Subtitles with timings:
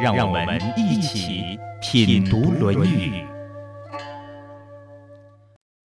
[0.00, 3.10] 让我们一起品读《论语》。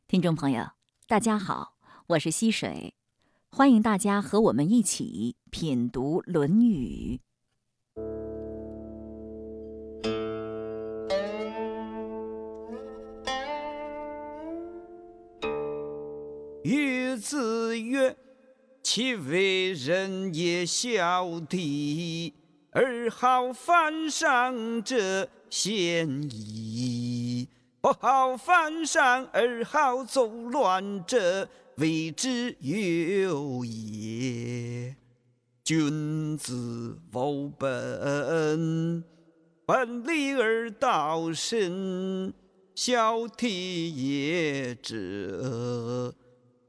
[0.07, 0.69] 听众朋友，
[1.09, 1.77] 大家好，
[2.09, 2.95] 我是溪水，
[3.51, 7.21] 欢迎大家和我们一起品读《论语》。
[16.63, 18.15] 与子曰
[18.85, 22.35] ：“其为人也孝悌。”
[22.79, 27.49] 而好犯上者，贤矣；
[27.81, 34.95] 不好犯上而好作乱者，谓之有也。
[35.65, 39.03] 君子无本，
[39.65, 42.31] 本立而道生，
[42.75, 43.49] 孝悌
[43.89, 46.15] 也者，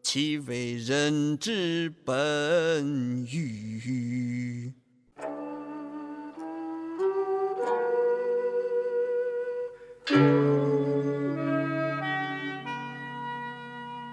[0.02, 4.72] 其为人之本与？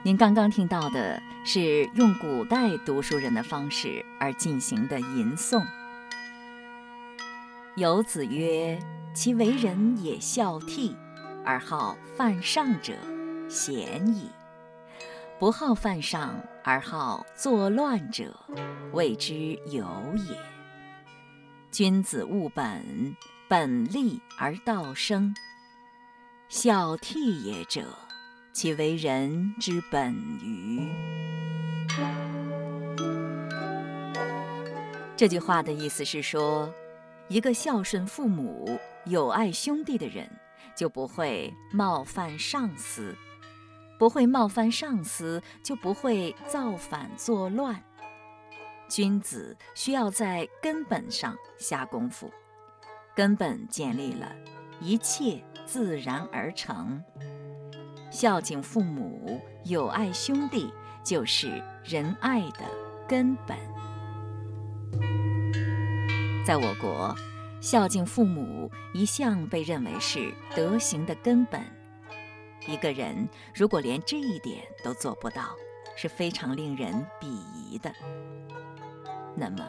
[0.03, 5.65] 您刚刚听到的是用古代读书人的方式而进行的吟诵。
[7.77, 8.77] 有子曰
[9.15, 10.97] ：“其为人也孝悌，
[11.45, 12.95] 而好犯上者，
[13.49, 14.29] 贤矣；
[15.39, 18.35] 不好犯上而好作乱者，
[18.93, 19.87] 谓之有
[20.29, 20.37] 也。
[21.71, 23.15] 君子务本，
[23.49, 25.33] 本立而道生。”
[26.57, 27.83] 孝悌也者，
[28.53, 30.89] 其为人之本与？
[35.17, 36.73] 这句话的意思是说，
[37.27, 40.31] 一个孝顺父母、友爱兄弟的人，
[40.77, 43.13] 就不会冒犯上司；
[43.99, 47.83] 不会冒犯上司，就不会造反作乱。
[48.89, 52.31] 君子需要在根本上下功夫，
[53.13, 54.33] 根本建立了，
[54.81, 55.43] 一切。
[55.67, 57.03] 自然而成，
[58.11, 60.71] 孝敬父母、友爱兄弟，
[61.03, 61.51] 就是
[61.83, 62.61] 仁爱的
[63.09, 63.57] 根本。
[66.47, 67.17] 在我国，
[67.63, 71.63] 孝敬父母一向被认为是德行的根本。
[72.69, 75.57] 一个人如果连这一点都做不到，
[75.97, 77.91] 是非常令人鄙夷的。
[79.35, 79.67] 那么，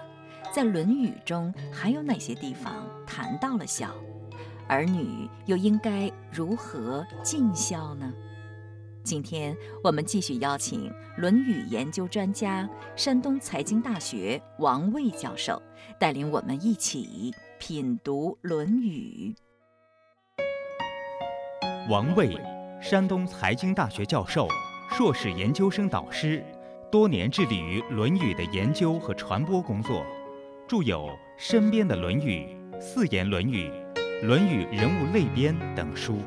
[0.53, 3.95] 在《论语》中还有哪些地方谈到了孝？
[4.67, 8.11] 儿女又应该如何尽孝呢？
[9.03, 15.61] 今天我们继续邀请《论语》研究专家、山东财经大学王卫教授，
[15.99, 19.35] 带领我们一起品读《论语》。
[21.87, 22.35] 王卫，
[22.81, 24.47] 山东财经大学教授、
[24.89, 26.43] 硕士研究生导师，
[26.91, 30.03] 多年致力于《论语》的研究和传播工作，
[30.67, 31.01] 著有
[31.37, 33.69] 《身边的论语》《四言论语》。
[34.23, 36.17] 《论语人物类编》等书。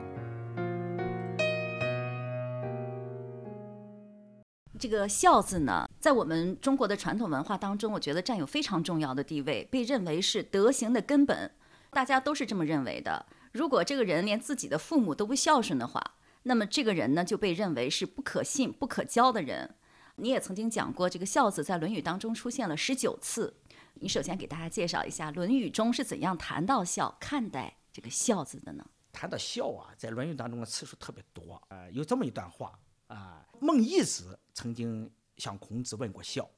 [4.79, 11.51] 这个“孝”字呢，在我们中国的传统文化当中，我觉得占有非常重要的地位，被认为是德行的根本。
[11.91, 13.25] 大家都是这么认为的。
[13.53, 19.75] 如果这个人连自己的父母都不孝顺的话，那么这个人呢，就被认为是不可信、不可交的人。
[20.17, 23.55] 你也曾经讲过，这个“孝”字在《论语》当中出现了十九次。
[23.95, 27.78] 你首先给大家介绍一下《论语》中是怎样谈到孝、看待。
[27.99, 28.91] 这个孝字的呢？
[29.11, 31.61] 谈到孝啊，在《论语》当中的次数特别多。
[31.67, 32.79] 呃，有这么一段话
[33.09, 36.49] 啊，孟懿子曾经向孔子问过孝，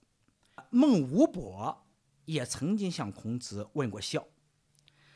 [0.69, 1.83] 孟武伯
[2.27, 4.23] 也曾经向孔子问过孝，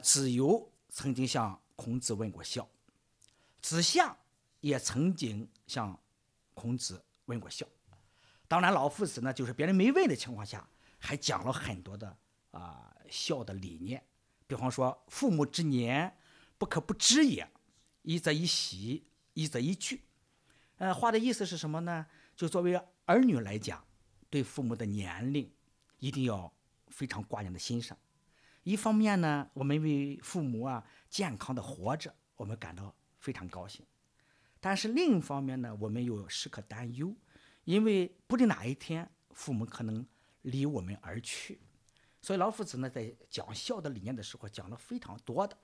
[0.01, 2.67] 子游曾经向孔子问过孝，
[3.61, 4.17] 子夏
[4.61, 5.95] 也曾经向
[6.55, 7.67] 孔子问过孝。
[8.49, 10.67] 当然，老夫子呢，就是别人没问的情况下，
[10.99, 12.17] 还讲了很多的
[12.53, 14.03] 啊孝的理念。
[14.55, 16.17] 比方说，父母之年，
[16.59, 17.51] 不可不知也。
[18.03, 20.05] 一则以喜，一则以惧。
[20.77, 22.07] 呃，话的意思是什么呢？
[22.37, 23.85] 就作为儿女来讲，
[24.31, 25.51] 对父母的年龄，
[25.99, 26.55] 一定要
[26.87, 27.99] 非常挂念的心上。
[28.63, 33.85] 一方面呢，我们为父母啊健康的活着，我们感到非常高兴。
[34.61, 37.13] 但是另一方面呢，我们又时刻担忧，
[37.65, 40.07] 因为不定哪一天父母可能
[40.43, 41.59] 离我们而去。
[42.25, 45.55] 所以老夫子呢，在讲孝的理念的时候，讲了非常多的。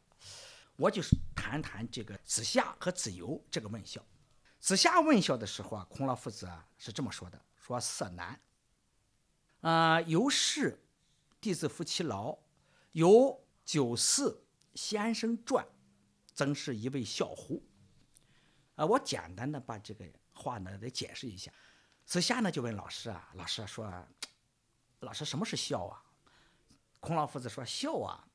[0.76, 4.04] 我就是谈谈这个子夏和子游这个问孝。
[4.58, 8.38] 子夏问孝的时候啊，孔老夫子啊是这么说的：说色难。
[9.62, 10.78] 啊，由是
[11.40, 12.36] 弟子夫妻劳，
[12.92, 15.66] 由九四先生传，
[16.34, 17.62] 曾是一位孝乎？
[18.74, 20.04] 啊，我简单的把这个
[20.34, 21.50] 话呢来解释一下。
[22.04, 23.90] 子夏呢就问老师啊，老师说，
[24.98, 26.04] 老师什么是孝啊？
[27.00, 28.28] 孔老夫子说孝啊，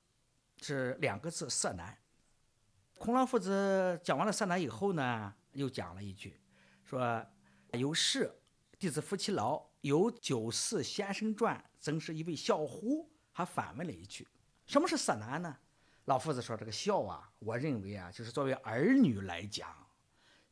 [0.61, 1.97] 是两个字色难。
[2.97, 6.39] 孔老夫子讲完了色难以后呢，又讲了一句，
[6.83, 7.25] 说
[7.73, 8.33] 由是
[8.77, 13.09] 弟子夫妻劳，有九四先生传，曾是一位孝乎？
[13.31, 14.27] 还反问了一句，
[14.65, 15.57] 什么是色难呢？
[16.05, 19.69] 老夫子说这个孝啊，我认为啊，就是作为儿女来讲，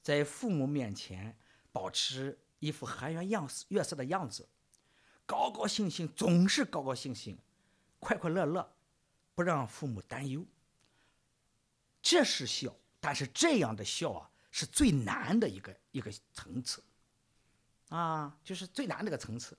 [0.02, 1.38] 在父母面前
[1.72, 2.40] 保持。
[2.60, 4.48] 一副和颜样色、悦色的样子，
[5.26, 7.38] 高高兴兴，总是高高兴兴，
[8.04, 8.76] 快快乐乐，
[9.34, 10.46] 不让父母担忧。
[12.02, 16.84] 这是孝，但是这样的孝啊，是最难的一个一个层次，
[17.90, 19.58] 啊，就是最难的一个层次。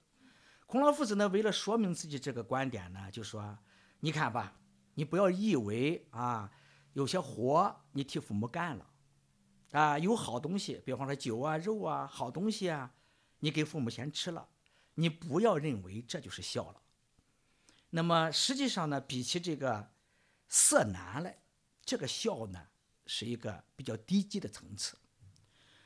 [0.66, 3.58] 孔老夫子呢，为了说明自己这个观点呢，就说：
[4.00, 4.56] 你看吧，
[4.94, 6.52] 你不要以为啊，
[6.92, 8.90] 有些活你替父母干了。
[9.72, 12.94] 啊，有好东西，比方说酒啊、肉啊，好东西啊，
[13.40, 14.48] 你给父母先吃了，
[14.94, 16.80] 你不要认为这就是孝了。
[17.96, 19.88] 那么实际上呢，比起这个
[20.48, 21.38] 色难来，
[21.84, 22.60] 这个孝呢
[23.06, 24.98] 是一个比较低级的层次。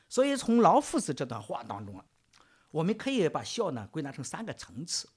[0.09, 2.03] 所以从老夫子这段话当中啊，
[2.71, 5.07] 我们可以把孝呢归纳成三个层次。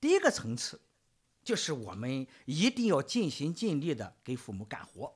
[0.00, 0.80] 第一个层次
[1.44, 5.14] 就是我们一定要尽心尽力的给父母干活，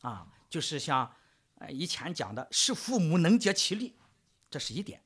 [0.00, 1.14] 啊，就是像。
[1.60, 3.94] 呃，以前讲的是父母能竭其力，
[4.50, 5.04] 这是一点，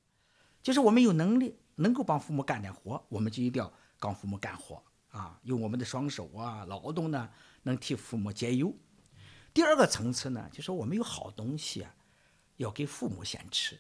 [0.63, 4.81] 就是我们有能力能够帮父母干点活，我们就一定要帮父母干活
[5.15, 7.31] 啊，用我们的双手啊，劳动呢，
[7.63, 8.75] 能替父母解忧。
[9.53, 11.95] 第二个层次呢，就是我们有好东西啊，
[12.57, 13.79] 要给父母先吃。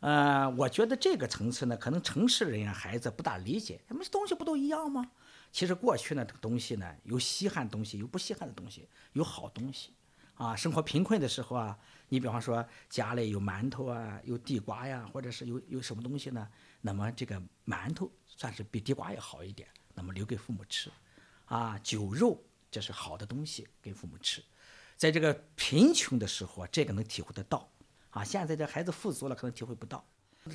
[0.00, 5.10] 呃，我觉得这个层次呢，可能城市人啊孩子不大理解，什么东西不都一样吗？
[5.52, 9.92] 其实过去呢，这个东西呢，有稀罕东西，有不稀罕的东西，有好东西。
[10.36, 11.78] 啊，生活贫困的时候啊，
[12.08, 16.48] 你比方说家里有馒头啊，有地瓜呀，或者是有有什么东西呢？
[16.80, 19.68] 那么这个馒头算是比地瓜要好一点，
[20.00, 20.90] 那么留给父母吃。
[21.44, 24.42] 啊，酒肉这是好的东西给父母吃。
[24.96, 27.68] 在这个贫穷的时候，这个能体会得到。
[28.08, 30.02] 啊，现在这孩子富足了，可能体会不到。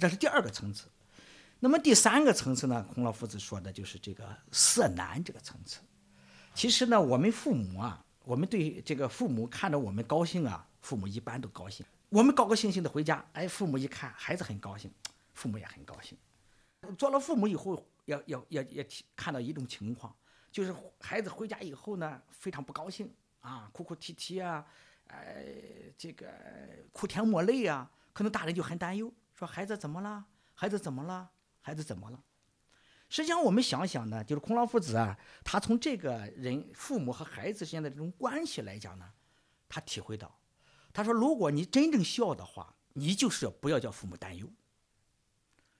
[0.01, 0.87] 这是第二个层次。
[1.59, 2.83] 那么第三个层次呢？
[2.93, 5.79] 孔老夫子说的就是这个色难这个层次。
[6.55, 8.01] 其实呢，我们父母啊。
[8.23, 11.85] 我们对这个父母看着我们高兴啊，父母一般都高兴。
[12.09, 14.91] 我们高高兴兴的回家，哎，父母一看孩子很高兴，
[15.35, 16.17] 父母也很高兴。
[16.97, 20.15] 做了父母以后，要要要也看到一种情况，
[20.51, 24.65] 就是孩子回家以后呢，非常不高兴啊，哭哭啼啼啊，
[25.07, 25.45] 呃，
[25.97, 26.31] 这个
[26.91, 30.25] 哭天抹泪啊，可能大人就很担忧，说孩子怎么了？
[30.53, 31.29] 孩子怎么了？
[31.61, 32.23] 孩子怎么了？
[33.09, 39.11] 实际上，我们想想呢，就是孔老夫子啊，他从这个人父母和孩子之间的这种关系来讲呢，
[39.67, 40.39] 他体会到，
[40.93, 44.51] 他说，如果你真正孝的话，你就是不要叫父母担忧。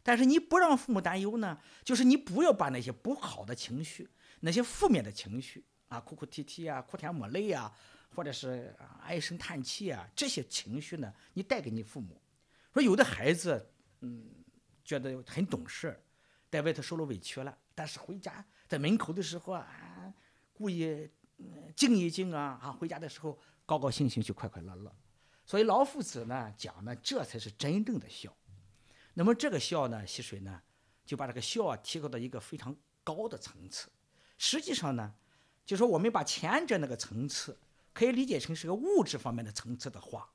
[0.08, 4.08] 但是你不让父母担忧呢，就是你不要把那些不好的情绪、
[4.42, 7.76] 那些负面的情绪啊，哭哭啼啼啊，哭天抹泪啊，
[8.14, 12.22] 或者是唉声叹气啊，这些情绪呢，你带给你父母。
[12.72, 13.68] 说有的孩子，
[14.02, 14.30] 嗯，
[14.84, 16.00] 觉得很懂事。
[16.52, 20.14] 在外头受了委屈了，但是回家在门口的时候啊，
[20.54, 21.10] 故意
[21.76, 24.96] 静一静啊，啊，回家的时候高高兴兴去快快乐乐。
[25.48, 28.32] 所以老夫子呢讲呢，这才是真正的孝。
[29.16, 30.62] 那么这个孝呢，溪水呢
[31.06, 33.90] 就把这个孝啊提高到一个非常高的层次。
[34.38, 35.16] 实际上呢，
[35.66, 37.58] 就说我们把前者那个层次
[37.94, 40.30] 可以理解成是个物质方面的层次的话，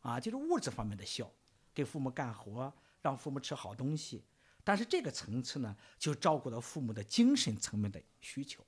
[0.00, 1.30] 啊，就是物质方面的孝，
[1.74, 2.72] 给父母干活，
[3.02, 4.24] 让父母吃好东西。
[4.62, 8.64] 但是这个层次呢，就照顾到父母的精神层面的需求。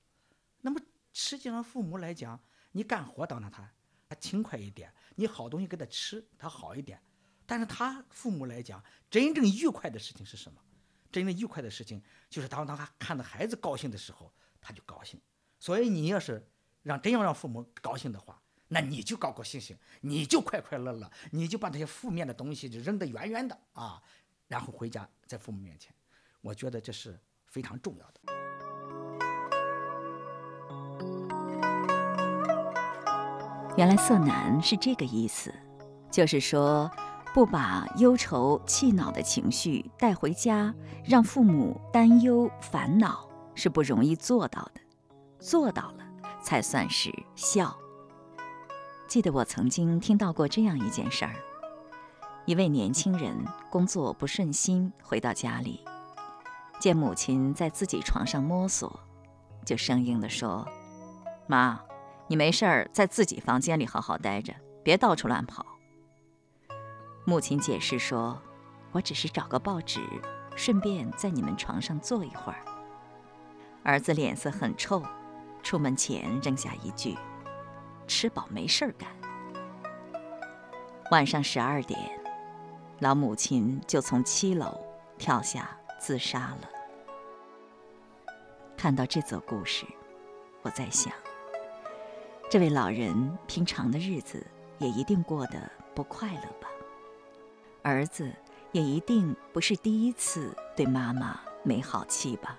[0.61, 0.81] 那么
[1.12, 2.40] 实际上，父母来讲，
[2.73, 3.71] 你干活当然他
[4.09, 7.00] 他勤快一点，你好东西给他吃，他好一点。
[7.47, 10.61] 但是他父母来讲，真正愉快的事情是什么？
[11.11, 15.21] 真正愉快的事情就是当当他看到孩子高兴的时候，他就高兴。
[15.61, 16.49] 所以你要是
[16.83, 24.03] 让真要让父母高兴的话，那你就高高兴兴，你就快快乐乐，你就把那些负面的东西就扔得远远的啊。
[24.49, 25.95] 然后回家，在父母面前，
[26.41, 28.21] 我觉得这是非常重要的。
[33.77, 35.55] 原来色难是这个意思，
[36.11, 36.91] 就是说
[37.35, 44.81] 不把忧愁气恼的情绪带回家，让父母担忧烦恼是不容易做到的，
[45.39, 46.05] 做到了
[46.43, 47.75] 才算是孝。
[49.09, 51.35] 记得我曾经听到过这样一件事儿：
[52.45, 53.35] 一位年轻人
[53.71, 55.83] 工作不顺心，回到家里，
[56.79, 59.01] 见母亲在自己床上摸索，
[59.65, 60.69] 就生硬地说
[61.49, 61.81] ：“妈，
[62.27, 65.65] 你没事儿在自己房间里好好待着，别到处乱跑。”
[67.25, 68.41] 母亲解释说
[68.91, 70.00] ：“我只是找个报纸，
[70.57, 72.59] 顺便在你们床上坐一会儿。”
[73.85, 75.00] 儿子脸色很臭，
[75.62, 77.17] 出门前扔下一句
[78.09, 79.09] ：“吃饱没事儿干。”
[81.12, 81.97] 晚上十二点，
[82.99, 84.81] 老母亲就从七楼
[85.17, 86.69] 跳下自杀了。
[88.76, 89.87] 看到这则故事，
[90.62, 91.12] 我在想，
[92.50, 94.45] 这位老人平常的日子
[94.79, 96.69] 也一定过得不快乐吧？
[97.83, 98.33] 儿子
[98.71, 102.57] 也一定不是第一次对妈妈没好气吧？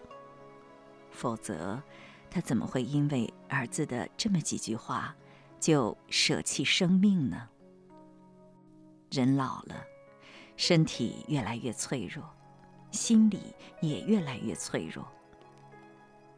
[1.11, 1.81] 否则，
[2.29, 5.15] 他怎么会因为儿子的这么几句话，
[5.59, 7.47] 就舍弃生命呢？
[9.11, 9.75] 人老了，
[10.57, 12.23] 身体越来越脆弱，
[12.91, 15.07] 心里也越来越脆弱。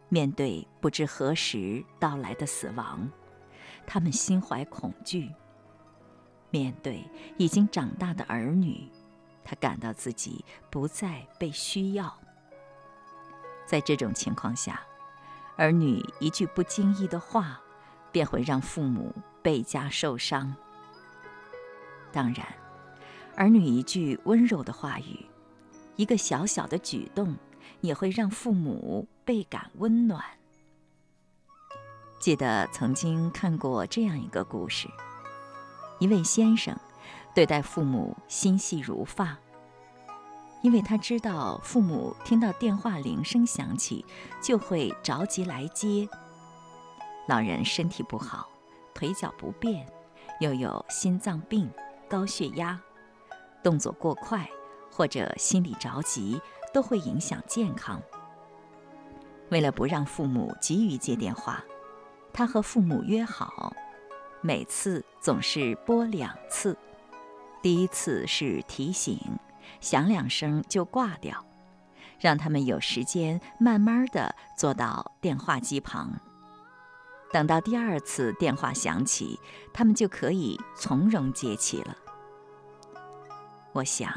[0.09, 3.09] 面对不知何时到来的死亡，
[3.87, 5.31] 他们心怀恐惧。
[6.55, 7.03] 面对
[7.35, 8.89] 已经长大的儿女，
[9.43, 12.17] 他感到自己不再被需要。
[13.65, 14.79] 在这种情况下，
[15.57, 17.59] 儿女一句不经意的话，
[18.09, 20.55] 便会让父母倍加受伤。
[22.13, 22.47] 当然，
[23.35, 25.25] 儿女一句温柔的话语，
[25.97, 27.35] 一个小小的举动，
[27.81, 30.23] 也会让父母倍感温暖。
[32.17, 34.87] 记得曾经看过这样一个故事：
[35.99, 36.75] 一位先生
[37.33, 39.37] 对待父母心细如发。
[40.61, 44.03] 因为他知道父母听到电话铃声响起，
[44.41, 46.09] 就会着急来接。
[47.27, 48.47] 老人身体不好，
[48.93, 49.85] 腿脚不便，
[50.39, 51.69] 又有心脏病、
[52.09, 52.79] 高血压，
[53.63, 54.49] 动作过快
[54.91, 56.41] 或者心里着急，
[56.73, 58.01] 都会影响健康。
[59.49, 61.63] 为了不让父母急于接电话，
[62.33, 63.71] 他和父母约好，
[64.45, 66.77] 每次总是拨两次，
[67.63, 69.19] 第一次是提醒。
[69.81, 71.43] 响两声就挂掉，
[72.19, 76.11] 让他们有时间慢慢的坐到电话机旁。
[77.33, 79.39] 等到第二次电话响起，
[79.73, 81.97] 他们就可以从容接起了。
[83.71, 84.13] 我想，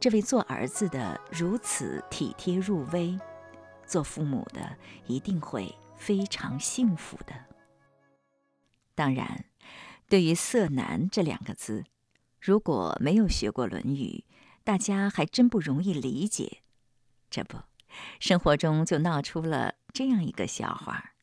[0.00, 3.18] 这位做儿子的如此体贴入微，
[3.84, 4.74] 做父母的
[5.06, 7.34] 一定会非常幸福的。
[9.02, 9.46] 当然，
[10.08, 11.84] 对于“色难”这两个字，
[12.40, 14.24] 如果没有学过《论语》，
[14.62, 16.62] 大家还真不容易理解，
[17.28, 17.58] 这不，
[18.20, 21.14] 生活中就闹出了这样一个笑话。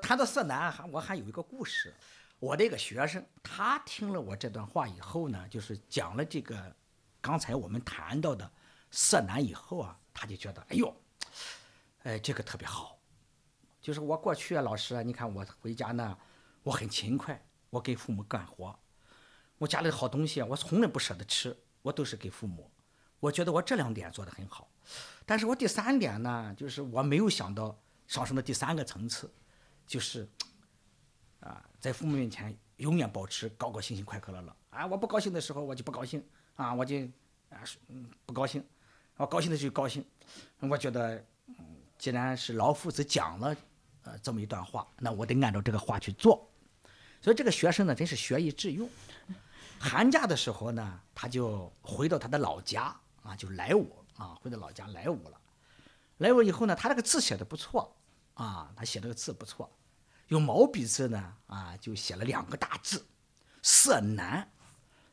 [0.00, 1.92] 谈到色难，还我还有一个故事。
[2.38, 6.72] 我的一个学生，他听了我这段话以后呢，就是讲了这个
[7.20, 8.48] 刚才我们谈到的
[8.92, 10.96] 色难以后啊，他就觉得，哎呦，
[12.04, 12.96] 哎，这个特别好。
[13.80, 16.16] 就是我过去啊，老师，你看我回家呢，
[16.62, 18.78] 我很勤快，我给父母干活，
[19.58, 21.56] 我家里的好东西啊，我从来不舍得吃。
[21.82, 22.70] 我都是给父母，
[23.20, 24.68] 我觉得我这两点做得很好，
[25.24, 27.74] 但是我第三点呢，就是我没有想到
[28.06, 29.32] 上升的第三个层次，
[29.86, 30.28] 就是，
[31.40, 34.54] 啊，在父母面前永远保持高高兴兴、快快乐乐。
[34.68, 36.22] 啊，我不高兴的时候我就不高兴，
[36.54, 36.98] 啊，我就
[37.48, 38.62] 啊嗯不高兴，
[39.16, 40.04] 我高兴的时候高兴。
[40.58, 41.24] 我觉得，
[41.96, 43.56] 既然是老夫子讲了
[44.02, 46.46] 呃这么一段话，那我得按照这个话去做。
[47.20, 48.88] 所以这个学生呢，真是学以致用。
[49.78, 53.86] 寒假的时候呢，他就回到他的老家啊，就莱芜
[54.16, 55.40] 啊，回到老家莱芜了。
[56.18, 57.94] 莱芜以后呢，他这个字写的不错
[58.34, 59.70] 啊，他写这个字不错，
[60.28, 63.04] 用毛笔字呢啊，就写了两个大字
[63.62, 64.50] “色难”，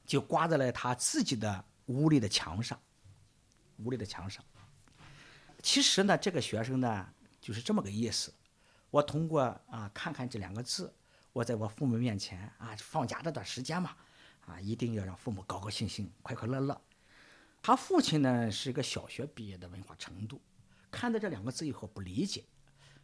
[0.06, 2.78] 就挂在了他自己的屋里的墙上，
[3.78, 4.44] 屋里的墙上。
[5.64, 7.08] 其实呢，这个学生呢
[7.42, 8.34] 就是这么个意思。
[8.90, 10.94] 我通过啊看看这两个字，
[11.38, 13.91] 我在我父母面前啊，放假这段时间嘛。
[14.48, 16.82] 啊，一定要让父母高高兴兴、快快乐乐。
[17.62, 20.41] 他父亲呢是一个小学毕业的文化程度，
[20.89, 22.44] 看到这两个字以后不理解，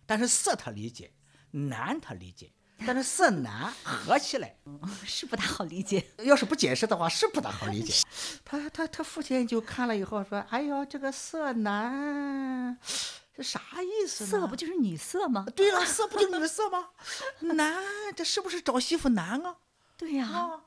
[0.07, 1.11] 但是色他理解，
[1.51, 2.49] 难他理解，
[2.87, 4.55] 但是色难合起来
[5.05, 6.03] 是不大好理解。
[6.19, 7.93] 要是不解释的话，是不大好理解。
[8.43, 12.79] 他他他父亲就看了以后说：“哎呦，这个色难，
[13.35, 14.25] 这啥意思？
[14.25, 15.45] 色不就是女色吗？
[15.55, 16.89] 对了，色不就是女色吗？
[17.55, 17.83] 难，
[18.15, 19.55] 这是不是找媳妇难啊？
[19.97, 20.61] 对呀。”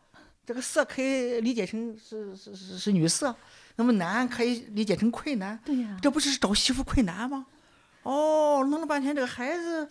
[0.47, 3.35] 这个色可以理解成是是是是女色，
[3.75, 5.59] 那么难可以理解成困难。
[5.65, 7.47] 对呀，这不是找媳妇困难吗？
[8.05, 9.89] 哦，弄了半天这个孩子，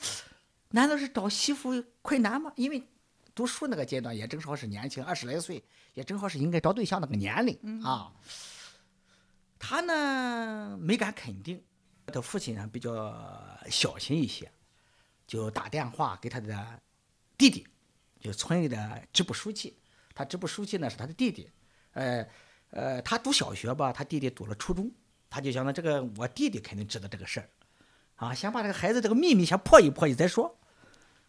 [0.69, 2.53] 难道是找媳妇困难吗？
[2.55, 2.81] 因为
[3.33, 5.61] 读书那个阶段，也正好是年轻，二十来岁，
[5.93, 8.13] 也正好是应该找对象那个年龄啊。
[9.59, 11.61] 他呢没敢肯定，
[12.15, 13.13] 他父亲呢比较
[13.69, 14.49] 小心一些，
[15.27, 16.79] 就打电话给他的
[17.37, 17.67] 弟弟，
[18.21, 19.77] 就村里的支部书记。
[20.13, 21.51] 他支部书记呢是他的弟弟，
[21.91, 22.25] 呃
[22.69, 24.89] 呃，他读小学吧，他弟弟读了初中，
[25.29, 27.49] 他就想着这个我弟弟肯定知道这个事儿，
[28.15, 30.57] 啊，先把这个孩子这个秘密先破一破一再说。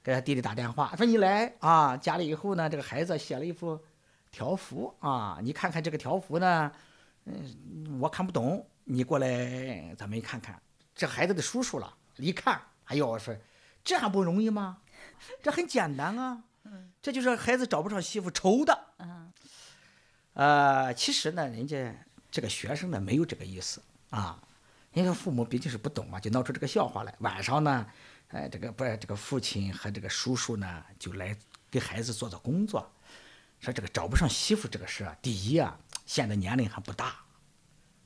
[0.04, 3.84] 给他弟弟打电话说你来啊，家里以后呢，这个孩子写了一幅
[4.30, 6.70] 条幅啊，你看看这个条幅呢。
[7.24, 10.62] 嗯，我看不懂，你过来，咱们看看
[10.96, 11.96] 这孩子的叔叔了。
[12.16, 13.36] 一看，哎呦，我说
[13.84, 14.78] 这还不容易吗？
[15.42, 16.42] 这很简单啊。
[17.00, 18.86] 这就是孩子找不上媳妇愁的。
[18.98, 19.32] 嗯，
[20.32, 21.94] 呃，其实呢，人家
[22.30, 24.42] 这个学生呢没有这个意思啊。
[24.92, 27.14] 人家父母毕竟是不懂嘛，就闹出这个笑话来。
[27.18, 27.86] 晚上呢，
[28.28, 31.36] 哎，这个不是这个父亲和这个叔叔呢，就来
[31.70, 32.90] 给孩子做做工作。
[33.60, 35.78] 说这个找不上媳妇这个事啊，第一啊。
[36.06, 37.16] 现在年龄还不大，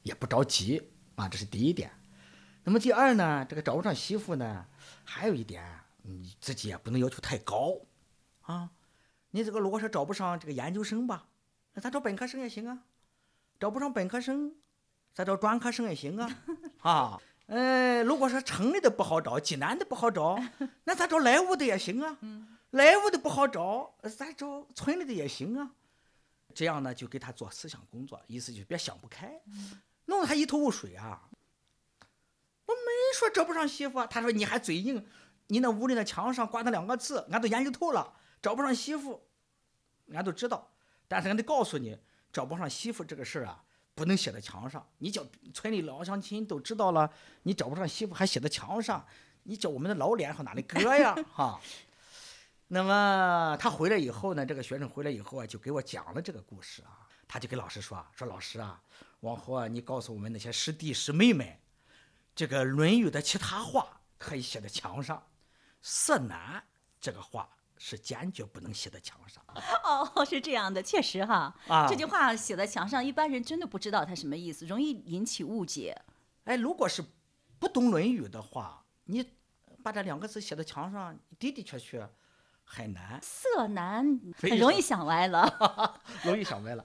[0.02, 0.82] 也不着急
[1.14, 1.90] 啊，这是第一点。
[2.62, 4.66] 那么第二呢，这个找不上媳妇呢，
[5.04, 5.64] 还有一点，
[6.02, 7.74] 你自己也不能要求太高
[8.42, 8.70] 啊。
[9.30, 11.26] 你这个如果说找不上这个研究生吧，
[11.72, 12.84] 那咱找本科生也行啊。
[13.58, 14.54] 找不上本科生，
[15.14, 16.38] 咱找专科生也行啊。
[16.82, 20.38] 啊，呃，如果说城里的不好找，济南的不好找，
[20.84, 22.18] 那咱找莱芜的也行啊。
[22.70, 25.70] 莱芜的不好找，咱找村里的也行啊。
[26.54, 29.40] 这样呢，就给他做思想工作，意思就别想不开，
[30.06, 31.22] 弄得他一头雾水啊。
[33.10, 35.04] 我没说找不上媳妇，他说你还嘴硬，
[35.48, 39.20] 你那屋里那墙上挂那两个字，俺都研究透了，找不上媳妇，
[40.12, 40.70] 俺都知道。
[41.08, 41.98] 但是俺得告诉你，
[42.32, 43.60] 找不上媳妇这个事儿啊，
[43.96, 44.86] 不能写在墙上。
[44.98, 47.10] 你叫村里老乡亲都知道了，
[47.42, 49.04] 你找不上媳妇还写在墙上，
[49.42, 51.16] 你叫我们的老脸上哪里搁呀？
[51.34, 51.60] 哈。
[52.68, 57.08] 那么他回来以后呢，这个学生回来以后啊，就给我讲了这个故事啊。
[57.26, 58.80] 他就给老师说：“说老师啊，
[59.20, 61.46] 往后啊，你告诉我们那些师弟师妹们，
[62.34, 65.26] 这个《论语》的其他话可以写在墙上，
[65.82, 66.62] 色难
[67.00, 69.42] 这个话是坚决不能写在墙上。”
[69.84, 71.54] 哦，是这样的，确实哈。
[71.68, 76.00] 啊，这句话写在墙上，一般人真的不知道它什么意思，容易引起误解。
[76.44, 77.04] 哎，如果是
[77.58, 79.24] 不懂《论语》的话，你
[79.82, 82.08] 把这两个字写在墙上，的的确确。
[82.72, 86.84] 很难，色难，很容易想歪了， 容易想歪了。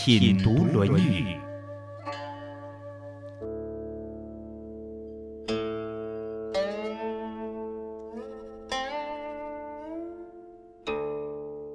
[0.00, 1.24] 品读《论语》。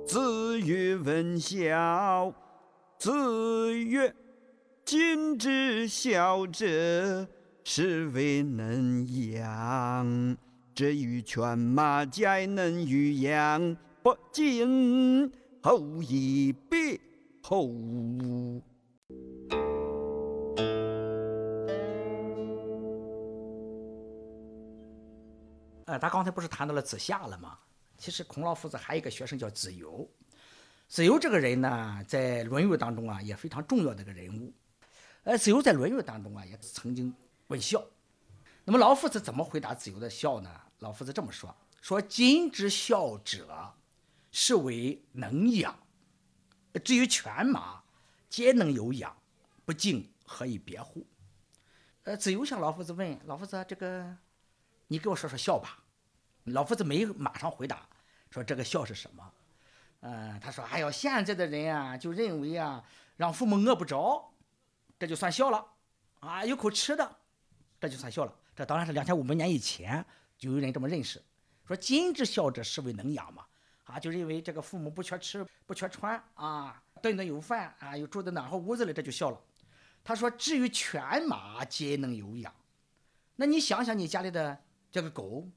[0.08, 2.34] 子曰问孝，
[2.98, 4.12] 子曰
[4.84, 7.28] ：“今之孝者。”
[7.66, 10.38] 是为能养，
[10.74, 15.32] 至于犬马皆能与养，不敬
[15.62, 17.00] 后以别
[17.44, 17.70] 后。
[25.86, 27.60] 呃，他刚才不是谈到了子夏了吗？
[27.98, 30.10] 其实孔老夫子还有一个学生叫子游，
[30.88, 34.52] 子游这个人呢，在《论语》当中啊，也非常重要的一个人物。
[35.24, 37.14] 呃，子游在《论语》当中啊，也曾经。
[37.48, 37.84] 问孝，
[38.64, 40.50] 那么老夫子怎么回答子游的孝呢？
[40.80, 43.74] 老夫子这么说：说今之孝者，
[44.32, 45.74] 是为能养；
[46.80, 47.82] 至于犬马，
[48.30, 49.16] 皆能有养，
[49.66, 51.06] 不敬何以别乎？
[52.04, 54.16] 呃，子游向老夫子问：老夫子，这个
[54.88, 55.80] 你给我说说孝吧。
[56.46, 57.88] 老夫子没马上回答，
[58.30, 59.34] 说这个孝是什么？
[60.02, 62.84] 嗯，他说：哎呦，现在的人啊，就认为啊，
[63.16, 64.34] 让父母饿不着，
[65.00, 65.66] 这就算孝了
[66.20, 67.18] 啊，有口吃的。
[67.80, 68.34] 这就算孝了。
[68.56, 70.06] 这当然是两千五百年以前
[70.38, 71.22] 就有人这么认识，
[71.66, 73.46] 说今之孝者是为能养嘛，
[73.94, 79.40] 啊，就认为这个父母不缺吃不缺穿啊，顿顿有饭啊，又住在暖和屋子里，这就笑了。
[80.04, 82.52] 他说至于犬马皆能有养，
[83.36, 85.48] 那你想想你家里的这个狗，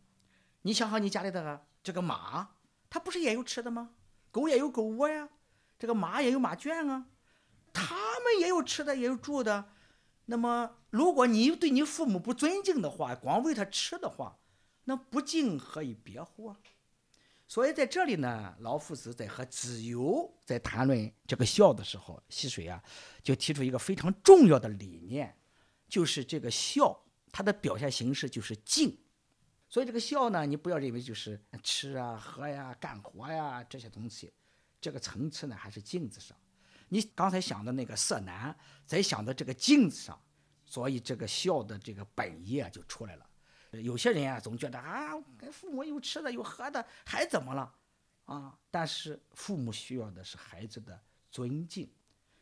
[0.62, 2.50] 你想想你家里的这个马，
[2.90, 3.92] 它不是也有吃的吗？
[4.30, 5.30] 狗也有狗窝呀，
[5.78, 7.06] 这个马也有马圈啊，
[7.72, 9.72] 它们也有吃的也有住的。
[10.26, 14.36] 那么，如果你对你父母不尊敬的话，光喂他吃的话，
[14.84, 16.56] 那不敬何以别乎啊？
[17.48, 22.82] 所以在这里呢，老夫子在和子游在谈论这个孝的时候，溪水啊
[23.22, 25.36] 就提出一个非常重要的理念，
[25.88, 28.98] 就是这个孝它的表现形式就是敬。
[29.68, 34.32] 所以这个孝呢，你不要认为就是吃啊、喝呀、干活呀这些东西，
[34.80, 36.36] 这个层次呢还是镜子上。
[36.88, 40.20] 你刚才想的那个色难，再想到这个镜子上，
[40.64, 43.26] 所以这个孝的这个本意啊就出来了。
[43.72, 47.74] 有些人啊总觉得啊，跟父母有吃的有喝的，还怎么了
[48.24, 48.58] 啊？
[48.70, 50.98] 但是父母需要的是孩子的
[51.30, 51.88] 尊敬，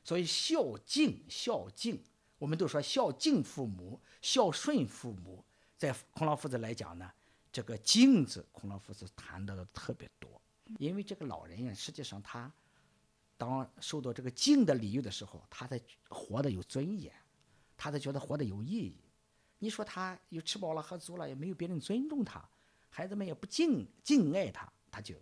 [0.03, 2.03] 所以孝敬孝敬，
[2.39, 5.45] 我们都说孝敬父母，孝顺父母。
[5.77, 7.11] 在孔老夫子来讲呢，
[7.53, 10.41] 这个敬”字，孔老夫子谈的特别多，
[10.79, 12.51] 因为这个老人呀，实际上他
[13.37, 17.13] 当受到这个敬的礼遇的时候，他才活得有尊严，
[17.77, 19.01] 他才觉得活得有意义。
[19.65, 22.47] 你说他又吃饱了喝足了，也没有别人尊重他，
[22.91, 25.15] 孩子们也不敬敬爱他，他就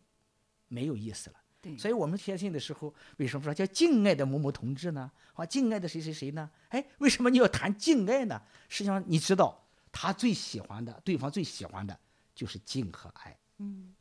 [0.66, 1.36] 没有意思了。
[1.60, 5.10] 对，所以我们写信的时候，为什么说叫敬爱的某某同志呢？
[5.34, 6.50] 啊，敬爱的谁谁谁呢？
[6.70, 8.42] 哎，为什么你要谈敬爱呢？
[8.68, 9.60] 实际上你知道。
[9.94, 11.94] 他最喜欢的，对方最喜欢的
[12.34, 13.38] 就是敬和爱。
[13.58, 13.94] 嗯，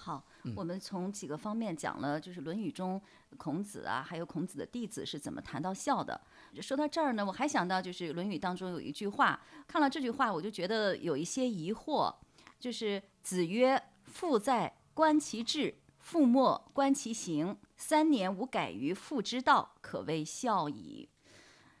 [0.00, 3.02] 好，我们从几个方面讲了，就是《论语》中
[3.36, 6.18] 孔子啊，还有孔子的弟子是怎么谈到孝的。
[6.62, 12.14] 说到这儿呢，我还想到就是《论语》当中有一句话，看了这句话我就觉得有一些疑惑，
[12.60, 17.58] 就是子曰：“父在，观其志；父莫，观其行。
[17.76, 21.08] 三年无改于父之道，可谓孝矣。”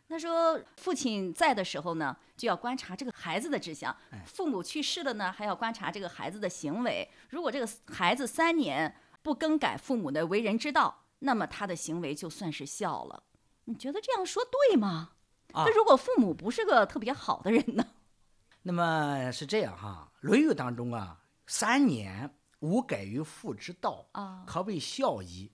[0.08, 3.92] 他说：“父亲在的时候呢，就要观察这个孩子的志向；
[4.24, 7.08] 父母去世了呢，还要观察这个孩子的行为。
[7.28, 13.22] 如果这个孩子三年不更改父母的为人之道，那么他的行为就算是孝了。
[13.66, 15.10] 你觉得这样说对吗？
[15.52, 17.86] 那如果父母不是个特别好的人呢？
[18.62, 25.52] 那么是这样哈，《论语》当中啊，三年无改于父之道啊，可谓孝矣。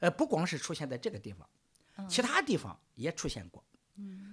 [0.00, 1.48] 呃，不光是出现在这个地方，
[2.08, 3.64] 其他地方也出现过。”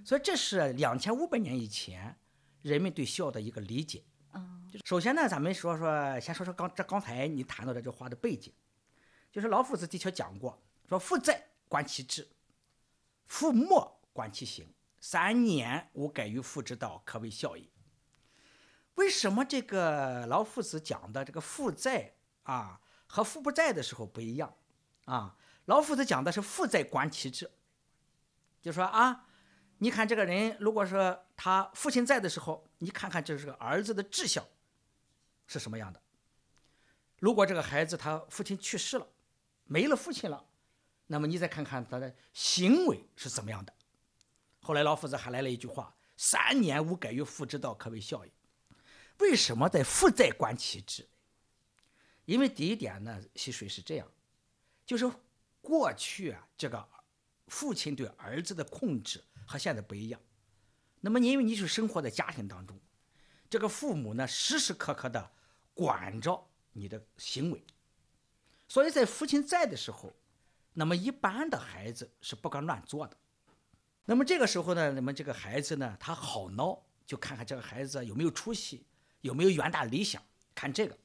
[0.06, 2.18] 所以这是两千五百年以前
[2.62, 4.04] 人们对孝的一个理解。
[4.34, 8.52] 嗯，首先呢，咱们说说，先说说刚这刚才你谈到的这话的背景，
[9.32, 12.24] 就是老夫子的确讲过，说父在，观其志；
[13.28, 14.68] 父莫，观其行。
[15.00, 17.70] 三年无改于父之道，可谓孝矣。
[18.96, 24.54] 为什么这个老夫子讲的这个父在啊和父不在的时候不一样
[25.06, 25.38] 啊？
[25.66, 27.50] 老夫子讲的是父在，观其志，
[28.62, 29.28] 就说啊。
[29.84, 34.42] 你看这个人，如果说他父亲在的时候，你看看这是个儿子的志向
[35.46, 36.02] 是什么样的。
[37.20, 39.06] 如果这个孩子他父亲去世了，
[39.66, 40.46] 没了父亲了，
[41.08, 43.74] 那么你再看看他的行为是怎么样的。
[44.62, 48.32] 后来老夫子还来了一句话：“三年无改于父之道，可谓孝矣。”
[49.20, 51.06] 为什么在父在观其志？
[52.24, 54.10] 因为第一点呢，溪水是这样，
[54.86, 55.12] 就是
[55.62, 56.88] 过去啊，这个
[57.48, 59.22] 父亲对儿子的控制。
[59.46, 60.22] 和现在不一样，
[61.02, 62.80] 那么因为你是生活在家庭当中，
[63.50, 65.32] 这个父母呢时时刻刻的
[65.74, 67.64] 管着你的行为，
[68.68, 70.14] 所以在父亲在的时候，
[70.74, 73.18] 那么一般的孩子是不敢乱做的。
[74.06, 78.86] 那么这个时候呢，那么这个孩子呢，他好闹，就看看这个孩子有没有出息，
[79.22, 80.22] 有没有远大理想，
[80.56, 80.98] 看这个。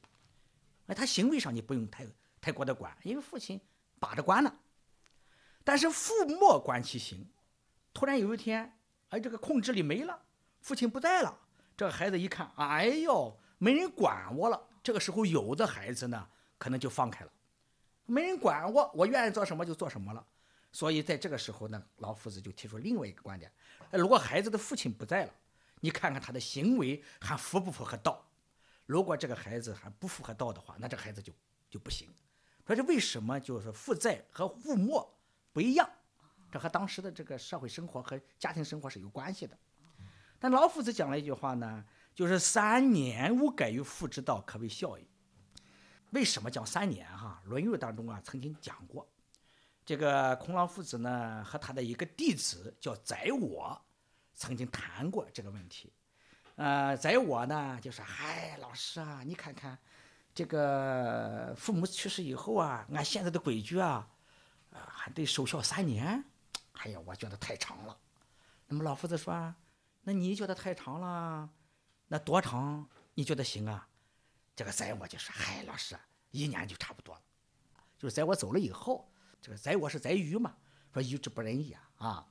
[0.86, 2.06] 哎他行为上你不用太
[2.40, 3.60] 太过的管，因为父亲
[4.00, 4.52] 把着关呢。
[5.62, 7.28] 但是父莫管其行。
[7.98, 10.16] 突然有一天，哎，这个控制力没了，
[10.60, 11.36] 父亲不在了。
[11.76, 14.68] 这个孩子一看，哎呦，没人管我了。
[14.84, 17.32] 这个时候，有的孩子呢，可能就放开了，
[18.06, 20.24] 没人管我，我愿意做什么就做什么了。
[20.70, 23.50] 所以在这个时候呢，老夫子就提出另外一个观点：
[23.90, 25.32] 如果孩子的父亲不在了，
[25.80, 28.24] 你看看他的行为还符不符合道？
[28.86, 31.32] 如果这个孩子还不符合道的话，那这孩子就
[31.68, 32.08] 就不行。
[32.64, 35.18] 说这为什么就是父在和父没
[35.52, 35.90] 不一样？
[36.50, 39.56] 这和当时的这个社会生活和家庭生活是有关系的，
[40.38, 41.84] 但老夫子讲了一句话呢，
[42.14, 45.06] 就是三年无改于父之道，可谓孝矣。
[46.10, 47.06] 为什么讲三年？
[47.06, 49.06] 哈，《论语》当中啊曾经讲过，
[49.84, 53.78] 这个孔老夫子呢和他的一个弟子叫宰我，
[54.32, 55.92] 曾经谈过这个问题。
[56.56, 59.78] 呃，宰我呢就说：“嗨，老师啊，你看看，
[60.34, 64.08] 这个父母去世以后啊，按现在的规矩啊，
[64.72, 66.24] 还得守孝三年。”
[66.78, 67.98] 哎呀，我觉得太长了。
[68.66, 69.54] 那么老夫子说
[70.02, 71.48] ：“那你觉得太长了？
[72.06, 73.88] 那多长你觉得行啊？”
[74.54, 75.98] 这个宰我就说：“嗨，老师，
[76.30, 77.22] 一年就差不多了。
[77.96, 79.10] 就是在我走了以后，
[79.40, 80.56] 这个宰我是宰鱼嘛，
[80.92, 82.26] 说鱼之不仁也啊。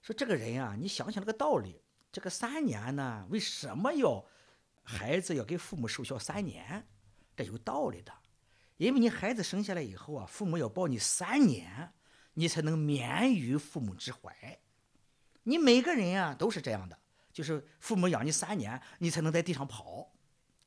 [0.00, 4.24] 说这个人啊，你想想这个道理，这个三年呢，为什么要
[4.82, 6.86] 孩子要给父母守孝三年，
[7.36, 8.12] 这有道理的，
[8.76, 11.92] 因为你孩子生下来以后啊，父母要抱你三年，
[12.34, 14.58] 你才能免于父母之怀。
[15.44, 16.98] 你每个人啊都是这样的，
[17.32, 20.12] 就是父母养你三年，你才能在地上跑，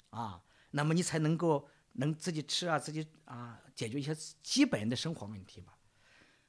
[0.10, 5.78] 啊，那么你才能够能自己吃啊，自己啊解决一些基本的生活问题吧。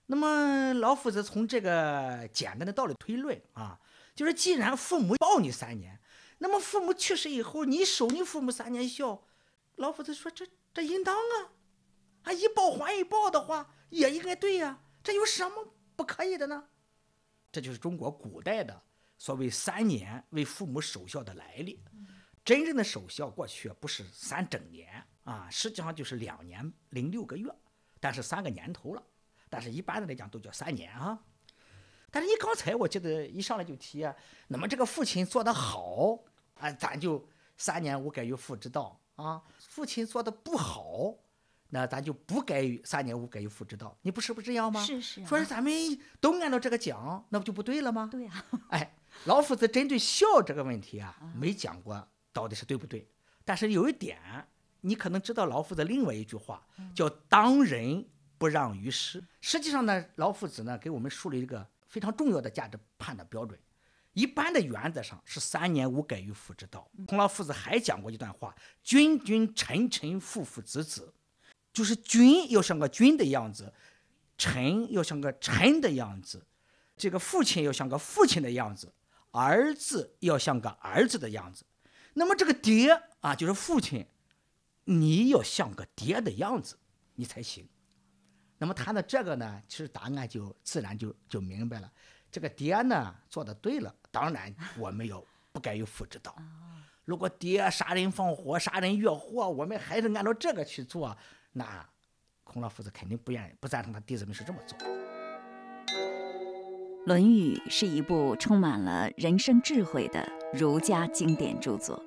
[0.06, 3.80] 那么老夫子从这个简单的道理推论啊，
[4.14, 6.00] 就是既然父母抱你三年，
[6.38, 9.24] 那么父母去世以后，你守你父母三年孝，
[9.76, 11.52] 老夫子说这这应当啊，
[12.24, 16.64] 啊一报还一报的话也应该对呀，这有什么不可以的呢？
[17.52, 18.82] 这就是中国古代的
[19.16, 21.80] 所谓三年为父母守孝的来历。
[22.44, 27.48] 真正的守孝过去不是三整年啊，实际上就是两年零六个月，
[28.00, 29.02] 但是三个年头了。
[29.48, 31.16] 但是一般的来讲都叫三年啊。
[32.10, 34.12] 但是你刚才我记得一上来就提啊，
[34.48, 36.18] 那么这个父亲做得好
[36.54, 39.38] 啊，咱就三年无改于父之道啊；
[39.68, 41.14] 父亲做得不好。
[41.70, 44.80] 那咱就不该三年无改于父之道，你不是不这样吗？
[44.84, 45.24] 是是。
[45.26, 45.72] 说是咱们
[46.20, 48.08] 都按照这个讲，那不就不对了吗？
[48.10, 48.44] 对呀。
[48.70, 53.08] 哎，老夫子针对孝这个问题啊，没讲过到底是对不对。
[53.44, 54.18] 但是有一点，
[54.80, 58.06] 你可能知道老夫子另外一句话，叫“当仁
[58.38, 59.22] 不让于师”。
[59.40, 63.58] 实际上呢，老夫子呢给我们树立一个非常重要的价值判断标准。
[64.12, 66.88] 一般的原则上是三年无改于父之道。
[67.06, 71.12] 孔老夫子还讲过一段话：“君君臣臣父父子子。”
[71.76, 73.70] 就是君要像个君的样子，
[74.38, 76.42] 臣要像个臣的样子，
[76.96, 78.90] 这个父亲要像个父亲的样子，
[79.30, 81.66] 儿子要像个儿子的样子。
[82.14, 84.06] 那么这个爹啊，就是父亲，
[84.84, 86.78] 你要像个爹的样子，
[87.14, 87.68] 你才行。
[88.56, 91.92] 那么谈到这个呢，其实答案就自然就就明白了。
[92.32, 96.34] 这个爹呢做的对了，当然我们要不该有父之道。
[97.04, 101.14] 如果爹杀人放火、杀人越货，我们还是按照这个去做。
[101.58, 101.64] 那
[102.44, 104.78] 孔老夫子肯定不愿意、不赞成他弟子们是这么做。
[107.06, 111.98] 《论语》是一部充满了人生智慧的儒家经典著作，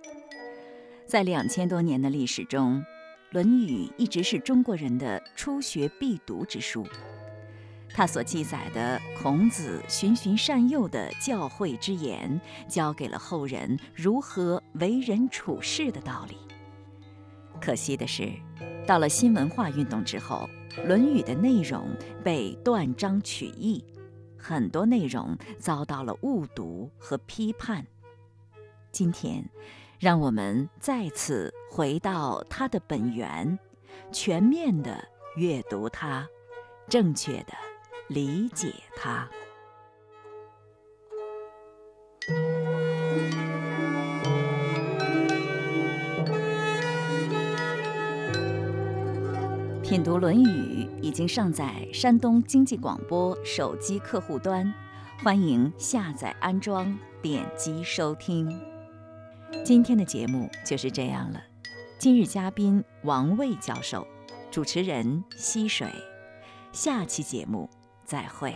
[1.07, 2.79] 在两千多年的历史中，
[3.31, 6.85] 《论语》一直是中国人的初学必读之书。
[7.91, 16.38] 它所记载的孔子循循善诱的教诲之言，教给了后人如何为人处事的道理。
[17.59, 18.31] 可惜的是。
[18.87, 20.49] 到了新文化运动之后，
[20.87, 21.89] 《论语》的内容
[22.23, 23.85] 被断章取义，
[24.35, 27.85] 很多内容遭到了误读和批判。
[28.91, 29.47] 今天，
[29.99, 33.59] 让我们再次回到它的本源，
[34.11, 36.27] 全面的阅读它，
[36.87, 37.53] 正确的
[38.07, 39.29] 理解它。
[49.89, 54.71] 品读《论语》已经上载山东经济广播手机客户端，
[55.23, 58.56] 欢迎下载安装，点击收听。
[59.65, 61.41] 今天的节目就是这样了。
[61.97, 64.06] 今日嘉宾王卫教授，
[64.52, 65.88] 主持人溪水。
[66.71, 67.67] 下期节目
[68.06, 68.54] 再会。